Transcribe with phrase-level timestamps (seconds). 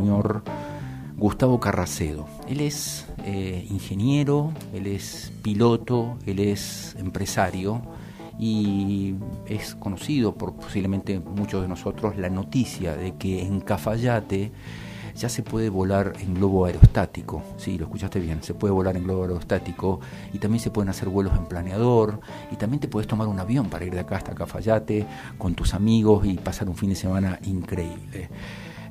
[0.00, 0.42] señor
[1.18, 2.26] Gustavo Carracedo.
[2.48, 7.82] Él es eh, ingeniero, él es piloto, él es empresario
[8.38, 9.16] y
[9.46, 14.52] es conocido por posiblemente muchos de nosotros la noticia de que en Cafayate
[15.14, 17.42] ya se puede volar en globo aerostático.
[17.58, 20.00] Sí, lo escuchaste bien, se puede volar en globo aerostático
[20.32, 22.20] y también se pueden hacer vuelos en planeador
[22.50, 25.06] y también te puedes tomar un avión para ir de acá hasta Cafayate
[25.36, 28.30] con tus amigos y pasar un fin de semana increíble.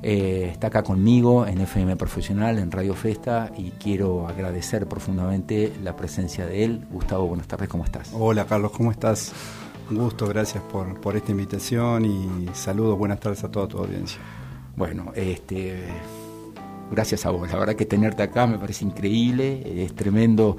[0.02, 5.94] Eh, está acá conmigo en FM Profesional, en Radio Festa, y quiero agradecer profundamente la
[5.94, 6.86] presencia de él.
[6.90, 8.10] Gustavo, buenas tardes, ¿cómo estás?
[8.14, 9.32] Hola Carlos, ¿cómo estás?
[9.90, 14.20] Un gusto, gracias por, por esta invitación y saludos, buenas tardes a toda tu audiencia.
[14.74, 15.84] Bueno, este,
[16.90, 17.50] gracias a vos.
[17.50, 20.56] La verdad que tenerte acá me parece increíble, es tremendo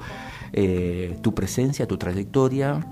[0.52, 2.86] eh, tu presencia, tu trayectoria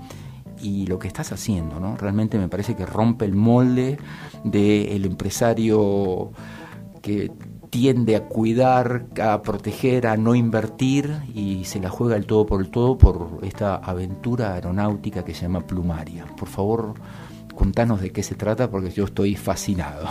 [0.61, 1.97] y lo que estás haciendo, ¿no?
[1.97, 3.97] Realmente me parece que rompe el molde
[4.43, 6.31] del empresario
[7.01, 7.31] que
[7.69, 12.61] tiende a cuidar, a proteger, a no invertir y se la juega el todo por
[12.61, 16.25] el todo por esta aventura aeronáutica que se llama Plumaria.
[16.37, 16.93] Por favor,
[17.55, 20.09] contanos de qué se trata porque yo estoy fascinado.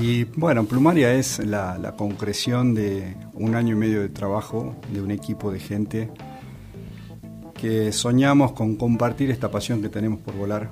[0.00, 5.12] Y bueno, Plumaria es la concreción de un año y medio de trabajo de un
[5.12, 6.10] equipo de gente
[7.54, 10.70] que soñamos con compartir esta pasión que tenemos por volar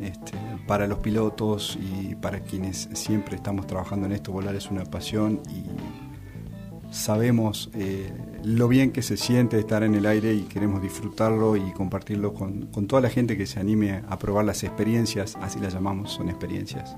[0.00, 0.32] este,
[0.66, 4.32] para los pilotos y para quienes siempre estamos trabajando en esto.
[4.32, 8.12] Volar es una pasión y sabemos eh,
[8.44, 12.68] lo bien que se siente estar en el aire y queremos disfrutarlo y compartirlo con,
[12.86, 16.96] toda la gente que se anime a probar las experiencias, así las llamamos, son experiencias,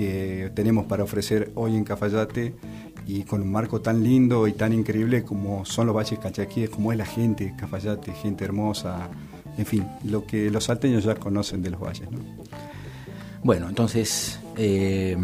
[0.00, 2.54] que tenemos para ofrecer hoy en Cafayate
[3.06, 6.90] y con un marco tan lindo y tan increíble como son los valles cachaquíes, como
[6.90, 9.10] es la gente, Cafayate, gente hermosa,
[9.58, 12.08] en fin, lo que los salteños ya conocen de los valles.
[13.44, 15.18] Bueno, entonces, eh,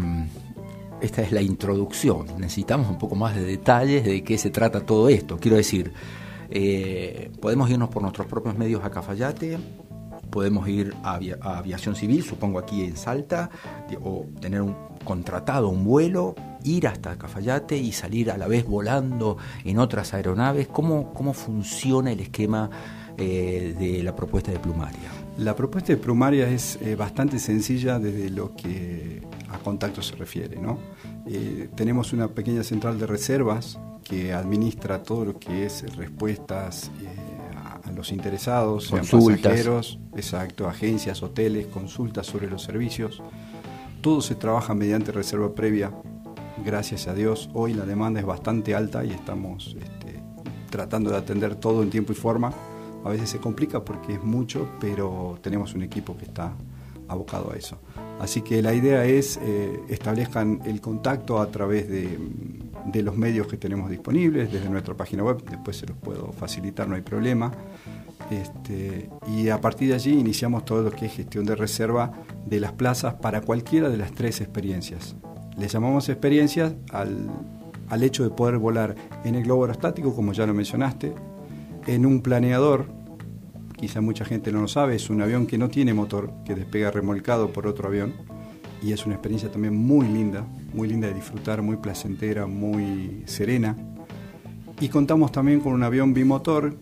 [1.01, 2.27] esta es la introducción.
[2.37, 5.39] Necesitamos un poco más de detalles de qué se trata todo esto.
[5.39, 5.91] Quiero decir,
[6.51, 9.57] eh, podemos irnos por nuestros propios medios a Cafayate,
[10.29, 11.19] podemos ir a,
[11.57, 13.49] aviación civil, supongo aquí en Salta,
[14.03, 19.37] o tener un contratado un vuelo ir hasta Cafayate y salir a la vez volando
[19.63, 20.67] en otras aeronaves?
[20.67, 22.69] ¿Cómo, cómo funciona el esquema
[23.17, 25.09] eh, de la propuesta de Plumaria?
[25.37, 30.59] La propuesta de Plumaria es eh, bastante sencilla desde lo que a contacto se refiere.
[30.59, 30.77] ¿no?
[31.25, 36.91] Eh, tenemos una pequeña central de reservas que administra todo lo que es respuestas
[37.97, 39.41] los interesados, consultas.
[39.41, 43.21] pasajeros, exacto, agencias, hoteles, consultas sobre los servicios.
[44.01, 45.91] Todo se trabaja mediante reserva previa
[46.63, 50.21] gracias a Dios, hoy la demanda es bastante alta y estamos este,
[50.69, 52.53] tratando de atender todo en tiempo y forma.
[53.03, 56.53] A veces se complica porque es mucho, pero tenemos un equipo que está
[57.07, 57.77] abocado a eso.
[58.19, 62.17] Así que la idea es eh, establezcan el contacto a través de,
[63.01, 66.95] los medios que tenemos disponibles, desde nuestra página web, después se los puedo facilitar, no
[66.95, 67.51] hay problema.
[68.29, 72.11] Este, y a partir de allí iniciamos todo lo que es gestión de reserva
[72.45, 75.15] de las plazas para cualquiera de las tres experiencias.
[75.57, 77.29] Le llamamos experiencias al,
[78.03, 81.13] hecho de poder volar en el globo aerostático, como ya lo mencionaste,
[81.87, 82.87] en un planeador,
[83.77, 86.91] quizá mucha gente no lo sabe, es un avión que no tiene motor, que despega
[86.91, 88.13] remolcado por otro avión,
[88.83, 93.75] y es una experiencia también muy linda, muy linda de disfrutar, muy placentera, muy serena.
[94.79, 96.77] Y contamos también con un avión bimotor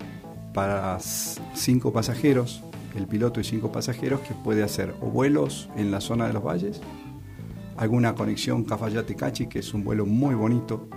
[0.55, 2.63] para cinco pasajeros,
[2.95, 6.79] el piloto y cinco pasajeros, que puede hacer vuelos en la zona de los valles,
[7.75, 10.87] alguna conexión Cafayate-Cachi, que es un vuelo muy bonito,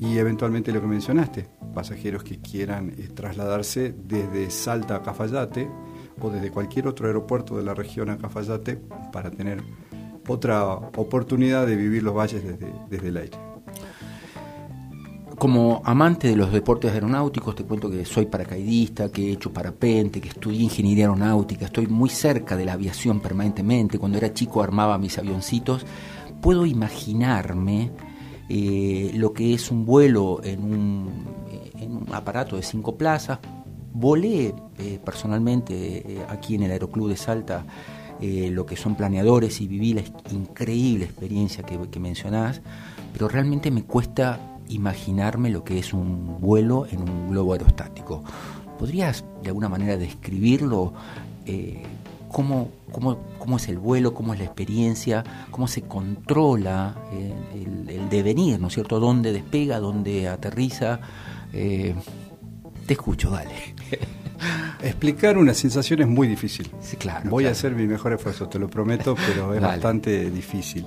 [0.00, 5.70] y eventualmente lo que mencionaste, pasajeros que quieran eh, trasladarse desde Salta a Cafayate
[6.20, 8.82] o desde cualquier otro aeropuerto de la región a Cafayate
[9.12, 9.62] para tener
[10.26, 13.47] otra oportunidad de vivir los valles desde, desde el aire.
[15.38, 20.20] Como amante de los deportes aeronáuticos, te cuento que soy paracaidista, que he hecho parapente,
[20.20, 24.00] que estudié ingeniería aeronáutica, estoy muy cerca de la aviación permanentemente.
[24.00, 25.86] Cuando era chico armaba mis avioncitos.
[26.40, 27.92] Puedo imaginarme
[28.48, 31.24] eh, lo que es un vuelo en un,
[31.78, 33.38] en un, aparato de cinco plazas.
[33.92, 37.64] Volé eh, personalmente eh, aquí en el Aeroclub de Salta
[38.20, 40.02] lo que son planeadores y viví la
[40.32, 42.60] increíble experiencia que, que mencionás,
[43.12, 48.22] pero realmente me cuesta imaginarme lo que es un vuelo en un globo aerostático.
[48.78, 50.92] ¿Podrías de alguna manera describirlo?
[51.46, 51.82] Eh,
[52.30, 58.60] cómo, cómo, es el vuelo, cómo es la experiencia, cómo se controla eh, el, devenir,
[58.60, 59.00] ¿no es cierto?
[59.00, 61.00] ¿Dónde despega, dónde aterriza?
[61.52, 61.94] Eh,
[62.86, 63.74] te escucho, dale.
[64.82, 66.70] Explicar una sensación es muy difícil.
[66.80, 67.28] Sí, claro.
[67.28, 70.86] Voy a hacer mi mejor esfuerzo, te lo prometo, pero es bastante difícil.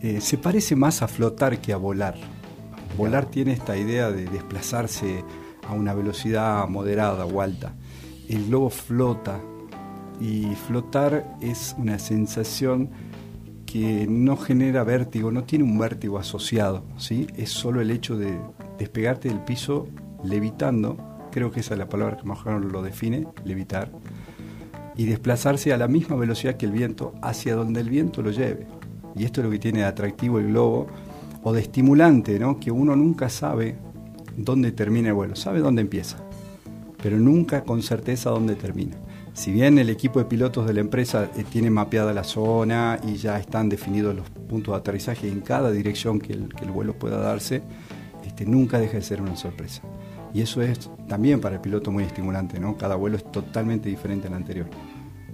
[0.00, 2.14] Eh, se parece más a flotar que a volar.
[2.96, 5.24] Volar tiene esta idea de desplazarse
[5.68, 7.74] a una velocidad moderada o alta.
[8.28, 9.40] El globo flota
[10.20, 12.90] y flotar es una sensación
[13.66, 17.26] que no genera vértigo, no tiene un vértigo asociado, ¿sí?
[17.36, 18.38] es solo el hecho de
[18.78, 19.88] despegarte del piso
[20.22, 20.96] levitando,
[21.32, 23.90] creo que esa es la palabra que mejor lo define, levitar,
[24.96, 28.68] y desplazarse a la misma velocidad que el viento hacia donde el viento lo lleve.
[29.16, 30.86] Y esto es lo que tiene de atractivo el globo,
[31.44, 32.58] o de estimulante, ¿no?
[32.58, 33.76] que uno nunca sabe
[34.36, 36.16] dónde termina el vuelo, sabe dónde empieza,
[37.02, 38.96] pero nunca con certeza dónde termina.
[39.34, 43.16] Si bien el equipo de pilotos de la empresa eh, tiene mapeada la zona y
[43.16, 47.62] ya están definidos los puntos de aterrizaje en cada dirección que el, vuelo pueda darse,
[48.24, 49.82] este, nunca deja de ser una sorpresa.
[50.32, 52.76] Y eso es también para el piloto muy estimulante, ¿no?
[52.76, 54.66] Cada vuelo es totalmente diferente al anterior.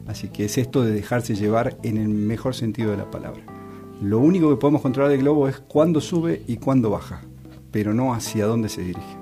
[0.07, 3.60] Así que es esto de dejarse llevar en el mejor sentido de la palabra.
[4.01, 7.21] Lo único que podemos controlar del globo es cuándo sube y cuándo baja,
[7.71, 9.17] pero no hacia dónde se dirige.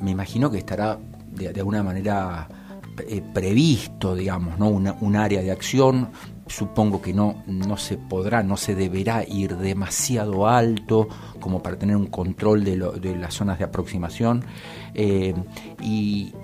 [0.00, 0.98] Me imagino que estará
[1.30, 2.48] de alguna manera
[2.98, 4.68] eh, previsto, digamos, ¿no?
[4.68, 6.08] un área de acción.
[6.52, 11.08] Supongo que no, no se podrá, no se deberá ir demasiado alto
[11.40, 14.44] como para tener un control de, de las zonas de aproximación.
[14.94, 15.34] Eh,
[15.80, 16.34] y,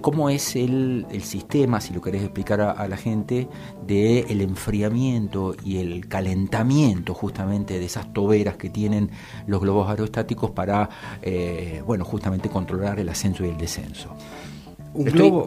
[0.00, 3.48] cómo es el, sistema, si lo querés explicar a, la gente,
[3.86, 9.10] de el enfriamiento y el calentamiento justamente de esas toberas que tienen
[9.46, 10.88] los globos aerostáticos para,
[11.22, 14.16] eh, bueno, justamente controlar el ascenso y el descenso.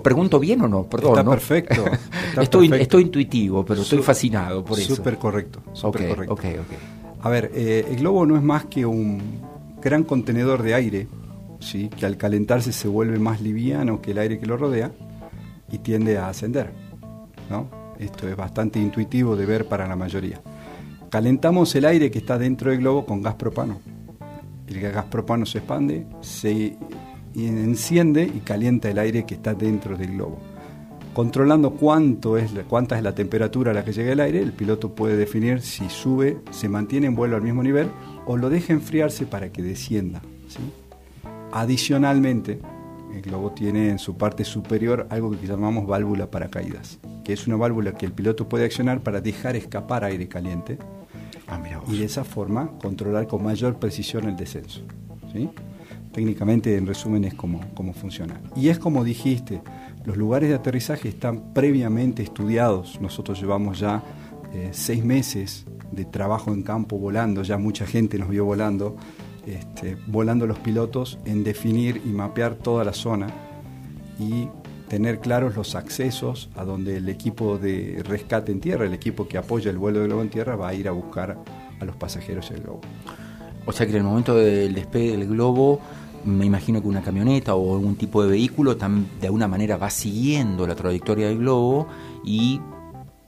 [0.01, 0.83] ¿Pregunto bien o no?
[0.83, 1.85] Perdón, está perfecto.
[2.41, 4.95] estoy, estoy intuitivo, pero estoy fascinado por eso.
[4.95, 5.61] Súper correcto.
[5.81, 6.37] correcto.
[7.21, 9.21] A ver, eh, el globo no es más que un
[9.81, 11.07] gran contenedor de aire,
[11.59, 11.89] ¿sí?
[11.89, 14.91] que al calentarse se vuelve más liviano que el aire que lo rodea
[15.71, 16.71] y tiende a ascender.
[17.49, 17.67] ¿no?
[17.99, 20.41] Esto es bastante intuitivo de ver para la mayoría.
[21.09, 23.79] Calentamos el aire que está dentro del globo con gas propano.
[24.67, 26.75] El gas propano se expande, se
[27.33, 30.39] y enciende y calienta el aire que está dentro del globo.
[31.13, 34.95] Controlando cuánto es, cuánta es la temperatura a la que llega el aire, el piloto
[34.95, 37.89] puede definir si sube, se mantiene en vuelo al mismo nivel
[38.25, 40.21] o lo deja enfriarse para que descienda.
[41.51, 42.59] Adicionalmente,
[43.13, 47.57] el globo tiene en su parte superior algo que llamamos válvula paracaídas, que es una
[47.57, 50.79] válvula que el piloto puede accionar para dejar escapar aire caliente
[51.47, 54.81] ah, y de esa forma controlar con mayor precisión el descenso.
[55.31, 55.51] ¿sí?
[56.11, 57.61] Técnicamente en resumen es como,
[57.93, 58.39] funciona.
[58.55, 59.61] Y es como dijiste,
[60.05, 62.99] los lugares de aterrizaje están previamente estudiados.
[63.01, 64.03] Nosotros llevamos ya
[64.53, 68.95] eh, seis meses de trabajo en campo volando, ya mucha gente nos vio volando,
[69.45, 73.27] este, volando los pilotos en definir y mapear toda la zona
[74.19, 74.47] y
[74.87, 79.37] tener claros los accesos a donde el equipo de rescate en tierra, el equipo que
[79.37, 81.37] apoya el vuelo del globo en tierra, va a ir a buscar
[81.79, 82.81] a los pasajeros del globo.
[83.65, 85.79] O sea que en el momento del despegue del globo
[86.25, 90.65] me imagino que una camioneta o algún tipo de vehículo de alguna manera va siguiendo
[90.65, 91.87] la trayectoria del globo
[92.23, 92.61] y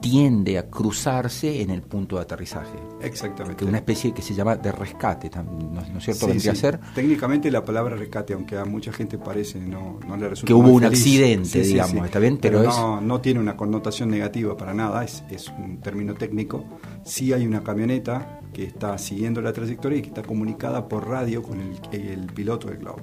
[0.05, 2.77] tiende a cruzarse en el punto de aterrizaje.
[3.01, 3.57] Exactamente.
[3.57, 6.27] Que una especie que se llama de rescate, ¿no, es cierto?
[6.27, 6.79] Vendría a ser.
[6.93, 10.69] Técnicamente la palabra rescate, aunque a mucha gente parece no, no le resulta Que hubo
[10.69, 12.37] un accidente, digamos, ¿está bien?
[12.37, 16.63] Pero, no, no tiene una connotación negativa para nada, es, es un término técnico.
[17.03, 21.41] Sí hay una camioneta que está siguiendo la trayectoria y que está comunicada por radio
[21.41, 23.01] con el, piloto del globo.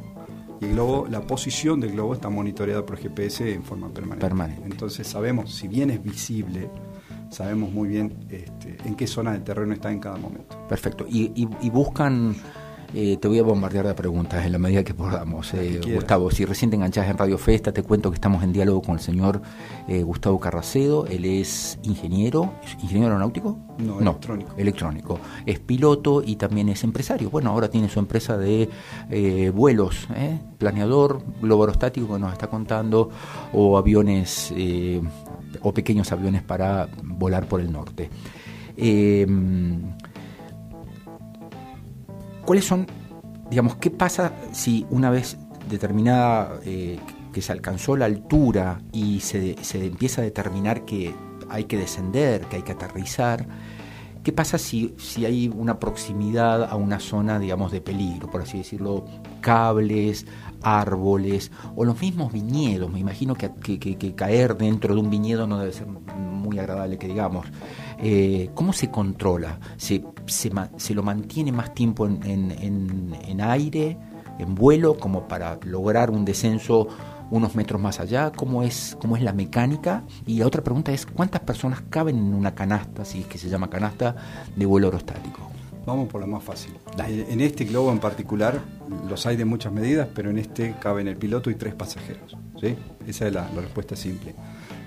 [0.61, 4.62] Y el globo, la posición del globo está monitoreada por GPS en forma permanente.
[4.64, 6.71] Entonces sabemos, si bien es visible,
[7.33, 10.57] sabemos muy bien este, en qué zona del terreno está en cada momento.
[10.69, 11.07] Perfecto.
[11.09, 12.37] y buscan
[12.94, 15.54] eh, te voy a bombardear de preguntas en la medida que podamos.
[15.54, 18.82] Eh, Gustavo, si recién te enganchás en Radio Festa, te cuento que estamos en diálogo
[18.82, 19.40] con el señor
[19.88, 21.06] eh, Gustavo Carracedo.
[21.06, 23.58] Él es ingeniero, ingeniero aeronáutico?
[23.78, 24.54] No, electrónico.
[24.56, 25.20] Electrónico.
[25.46, 27.30] Es piloto y también es empresario.
[27.30, 28.68] Bueno, ahora tiene su empresa de
[29.54, 30.08] vuelos,
[30.58, 33.11] planeador, globo aerostático que nos está contando,
[33.52, 34.52] o aviones,
[35.62, 38.11] o pequeños aviones para volar por el norte.
[42.44, 42.87] ¿Cuáles son,
[43.50, 46.99] digamos, qué pasa si una vez determinada eh,
[47.32, 51.14] que se alcanzó la altura y se, empieza a determinar que
[51.49, 53.46] hay que descender, que hay que aterrizar?
[54.23, 58.59] ¿Qué pasa si, si hay una proximidad a una zona, digamos, de peligro, por así
[58.59, 59.05] decirlo,
[59.41, 60.26] cables,
[60.62, 62.91] árboles o los mismos viñedos?
[62.93, 65.88] Me imagino que, que caer dentro de un viñedo no debe ser
[66.43, 67.47] muy agradable, que digamos.
[67.99, 69.59] Eh, ¿cómo se controla?
[69.76, 73.97] ¿Se, se, lo mantiene más tiempo en, aire,
[74.38, 76.88] en vuelo, como para lograr un descenso
[77.33, 80.05] unos metros más allá, cómo es, cómo es la mecánica.
[80.27, 83.49] Y la otra pregunta es, ¿cuántas personas caben en una canasta, si es que se
[83.49, 84.15] llama canasta,
[84.55, 85.51] de vuelo aerostático?
[85.87, 86.75] Vamos por la más fácil.
[86.99, 88.61] En este globo en particular,
[89.09, 92.37] los hay de muchas medidas, pero en este caben el piloto y tres pasajeros.
[92.61, 92.77] ¿sí?
[93.07, 94.35] Esa es la, respuesta simple.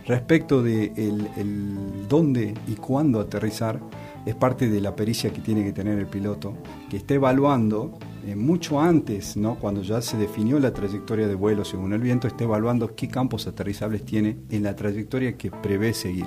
[0.06, 3.80] Respecto de el, dónde y cuándo aterrizar,
[4.24, 6.54] es parte de la pericia que tiene que tener el piloto,
[6.90, 9.56] que está evaluando eh, mucho antes, ¿no?
[9.56, 13.46] cuando ya se definió la trayectoria de vuelo según el viento, está evaluando qué campos
[13.46, 16.26] aterrizables tiene en la trayectoria que prevé seguir.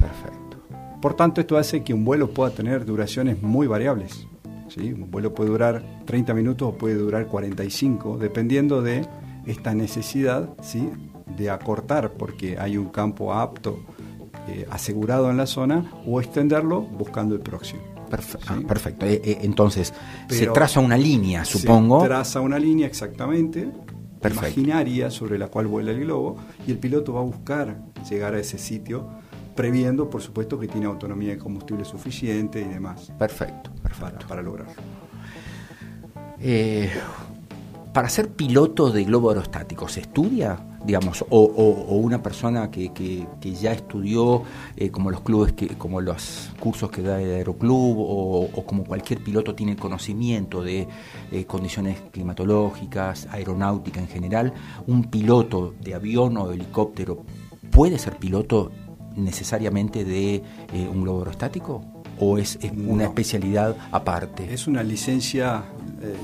[0.00, 0.58] Perfecto.
[1.00, 4.26] Por tanto, esto hace que un vuelo pueda tener duraciones muy variables.
[4.68, 4.92] ¿sí?
[4.92, 9.06] Un vuelo puede durar 30 minutos o puede durar 45, dependiendo de
[9.46, 10.90] esta necesidad ¿sí?
[11.36, 13.78] de acortar, porque hay un campo apto,
[14.48, 17.97] eh, asegurado en la zona, o extenderlo buscando el próximo.
[18.08, 19.04] Perfecto.
[19.06, 19.92] Ah, eh, eh, entonces,
[20.28, 22.00] se traza una línea, supongo.
[22.00, 23.70] Se traza una línea exactamente,
[24.28, 26.36] imaginaria, sobre la cual vuela el globo,
[26.66, 29.08] y el piloto va a buscar llegar a ese sitio
[29.58, 33.12] previendo, por supuesto, que tiene autonomía de combustible suficiente y demás.
[33.18, 34.24] Perfecto, perfecto.
[34.28, 34.72] Para, lograrlo.
[36.38, 36.92] Eh,
[37.92, 40.60] para ser piloto de globo aerostático, ¿se estudia?
[40.84, 41.44] Digamos, o,
[41.96, 44.42] una persona que, ya estudió
[44.76, 49.22] eh, como los clubes, que, como los cursos que da el aeroclub, o, como cualquier
[49.22, 50.86] piloto tiene conocimiento de
[51.32, 54.54] eh, condiciones climatológicas, aeronáutica en general,
[54.86, 57.24] un piloto de avión o de helicóptero
[57.70, 58.70] puede ser piloto
[59.16, 60.42] necesariamente de eh,
[60.88, 61.82] un globo aerostático?
[62.20, 64.52] ¿O es, una especialidad aparte?
[64.52, 65.64] Es una licencia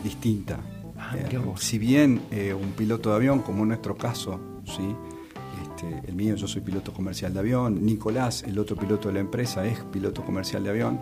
[0.03, 0.59] distinta.
[1.11, 2.23] Ah, eh, si bien
[2.61, 4.95] un piloto de avión, como en nuestro caso, ¿sí?
[5.63, 9.21] Este, el mío, yo soy piloto comercial de avión, Nicolás, el otro piloto de la
[9.21, 11.01] empresa, es piloto comercial de avión,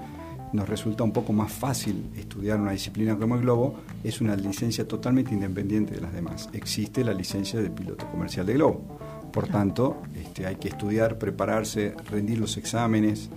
[0.53, 4.87] nos resulta un poco más fácil estudiar una disciplina como el globo, es una licencia
[4.87, 6.49] totalmente independiente de las demás.
[6.53, 8.99] Existe la licencia de piloto comercial de globo.
[9.33, 13.31] Por tanto, este, hay que estudiar, prepararse, rendir los exámenes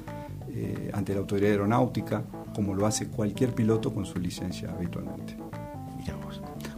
[0.49, 5.37] eh, ante la autoridad aeronáutica, como lo hace cualquier piloto con su licencia habitualmente.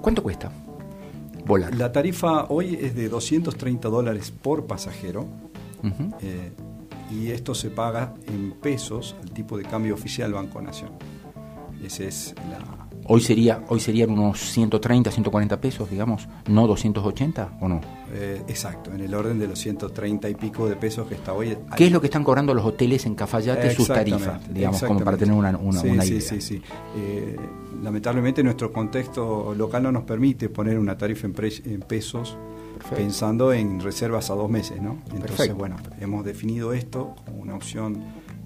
[0.01, 0.51] ¿Cuánto cuesta
[1.45, 1.75] volar?
[1.75, 5.27] La tarifa hoy es de 230 dólares por pasajero.
[6.21, 6.51] Eh,
[7.11, 10.91] y esto se paga en pesos al tipo de cambio oficial Banco Nación.
[11.81, 17.67] Ese es la, Hoy sería hoy serían unos 130, 140 pesos, digamos, no 280 o
[17.69, 17.79] no.
[18.13, 21.57] Eh, exacto, en el orden de los 130 y pico de pesos que está hoy.
[21.77, 25.15] ¿Qué es lo que están cobrando los hoteles en Cafayate sus tarifas, digamos, como para
[25.15, 26.01] tener una, una, sí, idea?
[26.01, 26.61] Sí, sí, sí.
[26.97, 27.37] Eh,
[27.81, 31.33] lamentablemente nuestro contexto local no nos permite poner una tarifa en,
[31.87, 32.37] pesos
[32.93, 34.97] pensando en reservas a dos meses, ¿no?
[35.15, 38.03] Entonces, bueno, hemos definido esto como una opción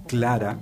[0.08, 0.60] clara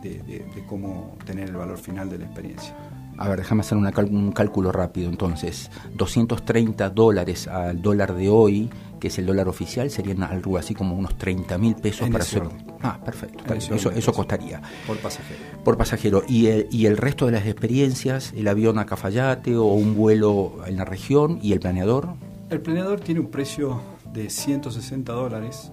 [0.00, 2.72] de cómo tener el valor final de la experiencia.
[3.18, 5.70] A ver, déjame hacer un cálculo rápido entonces.
[5.94, 8.70] 230 dólares al dólar de hoy,
[9.00, 12.42] que es el dólar oficial, serían algo así como unos 30 mil pesos para hacer...
[12.82, 13.54] Ah, perfecto.
[13.54, 14.60] Eso, eso costaría.
[14.86, 15.40] Por pasajero.
[15.64, 16.22] Por pasajero.
[16.28, 20.58] ¿Y el, ¿Y el resto de las experiencias, el avión a Cafayate o un vuelo
[20.66, 22.10] en la región y el planeador?
[22.50, 23.80] El planeador tiene un precio
[24.12, 25.70] de 160 dólares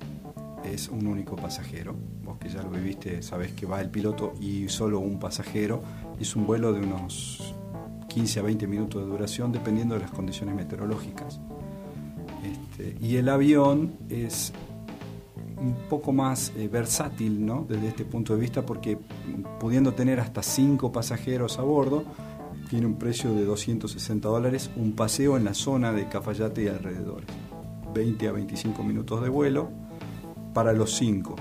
[0.64, 1.96] es un único pasajero.
[2.24, 5.84] Vos que ya lo viviste, sabés que va el piloto y solo un pasajero.
[6.20, 7.54] Es un vuelo de unos
[8.08, 11.40] 15 a 20 minutos de duración dependiendo de las condiciones meteorológicas.
[12.44, 14.54] Este, y el avión es
[15.58, 17.66] un poco más eh, versátil ¿no?
[17.68, 18.98] desde este punto de vista porque
[19.60, 22.04] pudiendo tener hasta 5 pasajeros a bordo,
[22.70, 27.28] tiene un precio de 260 dólares un paseo en la zona de Cafayate y alrededores.
[27.94, 29.70] 20 a 25 minutos de vuelo,
[30.54, 31.36] para los cinco.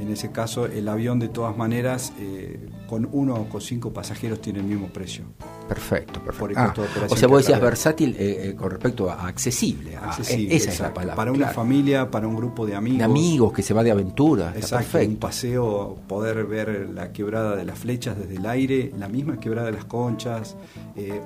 [0.00, 4.40] En ese caso, el avión de todas maneras, eh, con uno o con cinco pasajeros,
[4.40, 5.24] tiene el mismo precio.
[5.68, 6.54] Perfecto, perfecto.
[6.58, 6.74] Ah,
[7.08, 9.96] o sea, vos decías versátil eh, eh, con respecto a accesible.
[9.96, 11.14] accesible esa es la palabra.
[11.14, 12.98] Para una familia, para un grupo de amigos.
[12.98, 14.52] De amigos que se va de aventura.
[14.56, 14.98] Exacto.
[14.98, 19.66] Un paseo, poder ver la quebrada de las flechas desde el aire, la misma quebrada
[19.66, 20.56] de las conchas,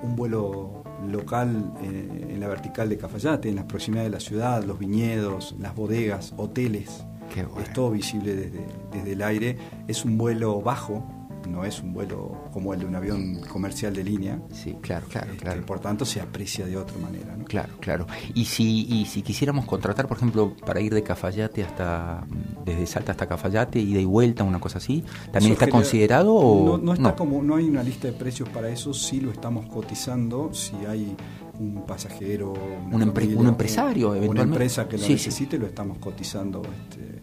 [0.03, 4.79] un vuelo local en la vertical de Cafayate, en las proximidades de la ciudad, los
[4.79, 7.05] viñedos, las bodegas, hoteles.
[7.35, 9.59] Es todo visible desde, desde el aire.
[9.89, 11.05] Es un vuelo bajo,
[11.47, 14.41] no es un vuelo como el de un avión comercial de línea.
[14.53, 15.65] Sí, claro, claro, este, claro.
[15.65, 17.37] Por tanto, se aprecia de otra manera.
[17.47, 18.07] Claro, claro.
[18.35, 22.27] Y si, y si quisiéramos contratar, por ejemplo, para ir de Cafayate hasta,
[22.65, 26.93] desde Salta hasta Cafayate, ida y vuelta, una cosa así, ¿también está considerado o no?
[26.93, 30.75] está como, no hay una lista de precios para eso, sí lo estamos cotizando, si
[30.87, 31.17] hay
[31.59, 32.53] un pasajero,
[32.91, 34.31] un, empresario, eventualmente.
[34.31, 37.23] Una empresa que lo necesite, lo estamos cotizando este,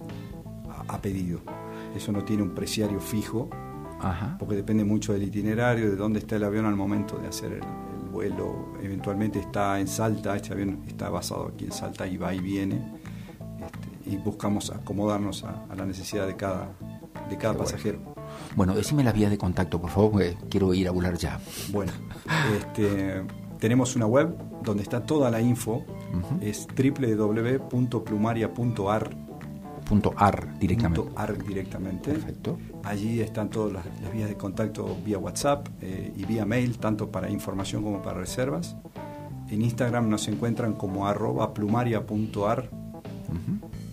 [0.87, 1.41] a, pedido.
[1.95, 3.49] Eso no tiene un preciario fijo,
[4.39, 7.63] porque depende mucho del itinerario, de dónde está el avión al momento de hacer el,
[8.13, 12.39] vuelo eventualmente está en Salta, este avión está basado aquí en Salta y va y
[12.39, 12.75] viene,
[13.59, 16.69] este, y buscamos acomodarnos a, la necesidad de cada,
[17.27, 17.99] de cada pasajero.
[18.55, 18.75] Bueno.
[18.75, 21.39] decime las vías de contacto, por favor, porque quiero ir a volar ya.
[21.71, 21.91] Bueno,
[22.55, 23.23] este,
[23.63, 25.85] tenemos una web donde está toda la info,
[26.41, 29.15] es www.plumaria.ar
[30.17, 31.09] .ar directamente.
[31.15, 32.11] .ar directamente.
[32.11, 32.57] Perfecto.
[32.83, 37.29] Allí están todas las, vías de contacto vía WhatsApp eh, y vía mail, tanto para
[37.29, 38.75] información como para reservas.
[39.49, 42.69] En Instagram nos encuentran como arroba plumaria.ar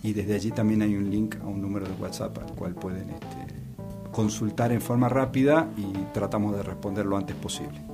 [0.03, 3.09] y desde allí también hay un link a un número de WhatsApp al cual pueden
[3.09, 3.37] este,
[4.11, 7.90] consultar en forma rápida y tratamos de responder lo antes posible.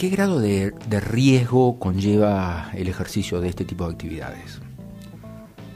[0.00, 4.58] ¿Qué grado de riesgo conlleva el ejercicio de este tipo de actividades?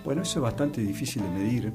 [0.03, 1.73] Bueno, eso es bastante difícil de medir,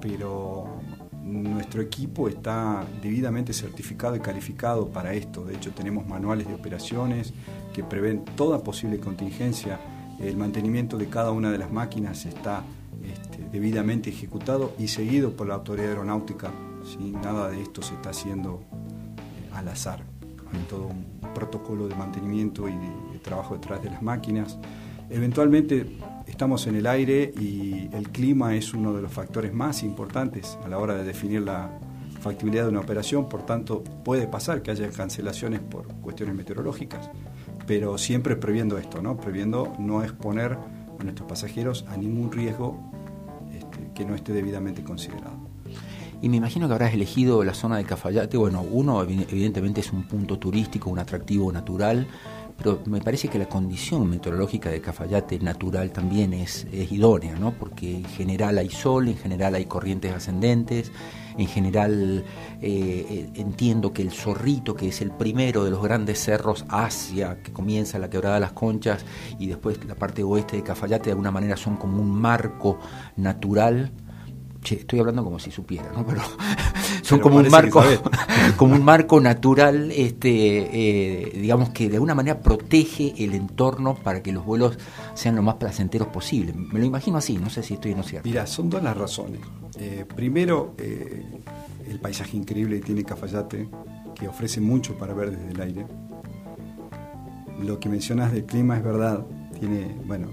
[0.00, 0.80] pero
[1.22, 5.44] nuestro equipo está debidamente certificado y calificado para esto.
[5.44, 7.32] De hecho, tenemos manuales de operaciones
[7.72, 9.78] que prevén toda posible contingencia.
[10.18, 12.64] El mantenimiento de cada una de las máquinas está
[13.04, 16.50] este, debidamente ejecutado y seguido por la autoridad aeronáutica.
[16.98, 20.17] Nada de esto se está haciendo eh, al azar.
[20.52, 24.58] Hay todo un protocolo de mantenimiento y de trabajo detrás de las máquinas.
[25.10, 30.58] Eventualmente estamos en el aire y el clima es uno de los factores más importantes
[30.64, 31.70] a la hora de definir la
[32.20, 37.10] factibilidad de una operación, por tanto puede pasar que haya cancelaciones por cuestiones meteorológicas,
[37.66, 39.16] pero siempre previendo esto, ¿no?
[39.16, 40.58] previendo no exponer
[40.98, 42.78] a nuestros pasajeros a ningún riesgo
[43.52, 45.38] este, que no esté debidamente considerado.
[46.20, 48.36] Y me imagino que habrás elegido la zona de Cafayate.
[48.36, 52.08] Bueno, uno evidentemente es un punto turístico, un atractivo natural,
[52.56, 57.52] pero me parece que la condición meteorológica de Cafayate natural también es, idónea, ¿no?
[57.52, 60.90] porque en general hay sol, en general hay corrientes ascendentes,
[61.36, 62.24] en general
[62.60, 67.40] eh, eh, entiendo que el Zorrito, que es el primero de los grandes cerros hacia
[67.44, 69.04] que comienza la quebrada de las Conchas
[69.38, 72.80] y después la parte oeste de Cafayate, de alguna manera son como un marco
[73.14, 73.92] natural
[74.76, 76.06] estoy hablando como si supiera, ¿no?
[76.06, 76.20] Pero
[77.02, 77.82] son como un marco,
[78.56, 84.22] como un marco natural, este, eh, digamos que de alguna manera protege el entorno para
[84.22, 84.78] que los vuelos
[85.14, 86.52] sean lo más placenteros posible.
[86.54, 88.28] Me lo imagino así, no sé si estoy en lo cierto.
[88.28, 89.40] Mira, son dos las razones.
[89.78, 91.24] Eh, primero, eh,
[91.88, 93.68] el paisaje increíble que tiene Cafayate,
[94.14, 95.86] que ofrece mucho para ver desde el aire.
[97.62, 99.24] Lo que mencionas del clima es verdad,
[99.58, 100.28] tiene, bueno,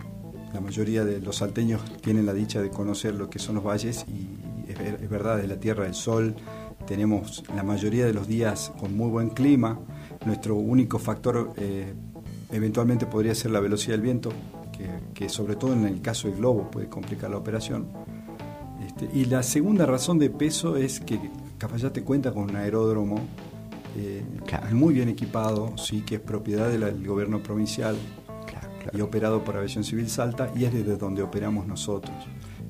[0.55, 4.05] la mayoría de los salteños tienen la dicha de conocer lo que son los valles
[4.07, 6.33] y es, verdad, de la Tierra del Sol
[6.87, 9.77] tenemos la mayoría de los días con muy buen clima.
[10.25, 11.93] Nuestro único factor eh,
[12.53, 14.31] eventualmente podría ser la velocidad del viento,
[15.13, 17.87] que, sobre todo en el caso del globo puede complicar la operación.
[18.85, 21.19] Este, y la segunda razón de peso es que
[21.57, 23.19] Cafayate cuenta con un aeródromo
[23.97, 24.23] eh,
[24.71, 27.97] muy bien equipado, sí que es propiedad del gobierno provincial
[28.93, 32.15] y operado por Aviación Civil Salta y es desde donde operamos nosotros.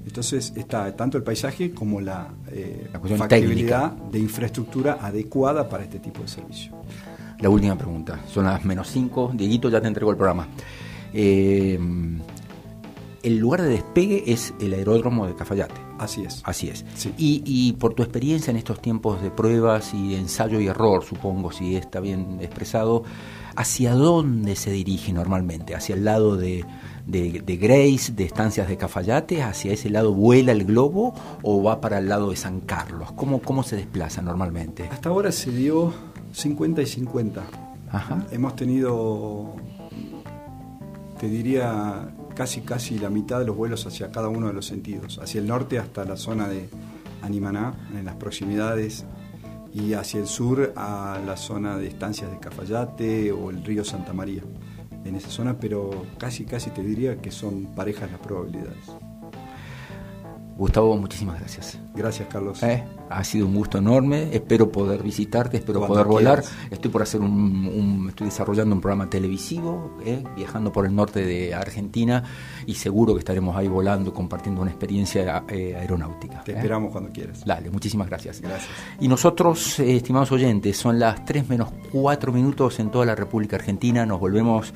[0.06, 6.22] Entonces está tanto el paisaje como la, eh, factibilidad de infraestructura adecuada para este tipo
[6.22, 6.74] de servicio.
[7.40, 10.48] La última pregunta, son las menos 5, Dieguito ya te entregó el programa.
[11.14, 11.80] Eh,
[13.24, 15.74] el lugar de despegue es el aeródromo de Cafayate.
[15.98, 16.42] Así es.
[16.46, 16.86] Así es.
[17.18, 21.04] Y, y, por tu experiencia en estos tiempos de pruebas y de ensayo y error,
[21.04, 23.04] supongo, si está bien expresado,
[23.56, 25.76] ¿hacia dónde se dirige normalmente?
[25.76, 26.66] ¿Hacia el lado de,
[27.08, 29.42] Grace, de Estancias de Cafayate?
[29.42, 33.12] ¿Hacia ese lado vuela el globo o va para el lado de San Carlos?
[33.14, 34.90] ¿Cómo, cómo se desplaza normalmente?
[34.92, 35.94] Hasta ahora se dio
[36.34, 37.44] 50 y 50.
[37.92, 38.26] Ajá.
[38.32, 39.56] Hemos tenido,
[41.20, 45.20] te diría, casi casi la mitad de los vuelos hacia cada uno de los sentidos,
[45.20, 46.70] hacia el norte hasta la zona de
[47.22, 49.06] Animaná, en las proximidades
[49.76, 54.14] y hacia el sur a la zona de estancias de Cafayate o el río Santa
[54.14, 54.42] María,
[55.04, 58.96] en esa zona, pero casi, casi te diría que son parejas las probabilidades.
[60.58, 61.78] Gustavo, muchísimas gracias.
[61.94, 62.64] Gracias, Carlos.
[62.64, 64.30] Eh, ha sido un gusto enorme.
[64.34, 66.44] Espero poder visitarte, espero poder volar.
[66.72, 71.54] Estoy por hacer un, estoy desarrollando un programa televisivo, eh, viajando por el norte de
[71.54, 72.24] Argentina
[72.66, 76.42] y seguro que estaremos ahí volando, compartiendo una experiencia eh, aeronáutica.
[76.46, 77.44] Te esperamos cuando quieras.
[77.46, 78.40] Dale, muchísimas gracias.
[78.40, 78.70] Gracias.
[79.02, 84.06] Y nosotros, estimados oyentes, son las 3 menos 4 minutos en toda la República Argentina.
[84.06, 84.74] Nos volvemos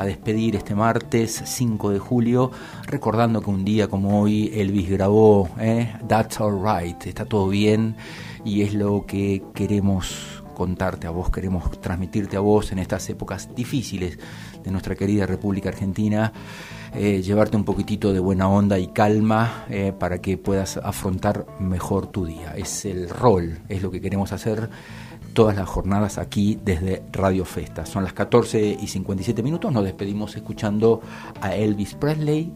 [0.00, 2.50] a despedir este martes 5 de julio,
[2.86, 7.96] recordando que un día como hoy Elvis grabó eh, That's Alright, está todo bien
[8.42, 13.54] y es lo que queremos contarte a vos, queremos transmitirte a vos en estas épocas
[13.54, 14.18] difíciles
[14.64, 16.32] de nuestra querida República Argentina,
[16.94, 22.06] eh, llevarte un poquitito de buena onda y calma eh, para que puedas afrontar mejor
[22.06, 22.54] tu día.
[22.56, 24.70] Es el rol, es lo que queremos hacer
[25.32, 27.86] todas las jornadas aquí desde Radio Festa.
[27.86, 31.00] Son las 14 y 57 minutos, nos despedimos escuchando
[31.40, 32.52] a Elvis Presley,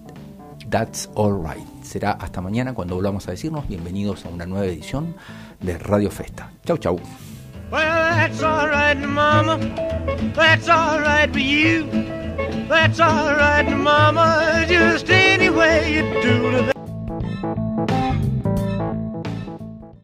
[0.70, 1.66] That's Alright.
[1.82, 5.14] Será hasta mañana cuando volvamos a decirnos bienvenidos a una nueva edición
[5.60, 6.50] de Radio Festa.
[6.64, 6.96] Chau, chau.
[7.70, 9.58] Well, that's alright, mama.
[10.34, 11.87] That's for you.
[12.68, 14.64] That's alright, mama.
[14.68, 16.84] Just any way you do.